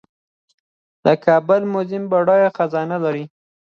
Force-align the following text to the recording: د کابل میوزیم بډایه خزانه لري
د 1.03 1.05
کابل 1.25 1.61
میوزیم 1.71 2.03
بډایه 2.11 2.49
خزانه 2.57 2.97
لري 3.05 3.25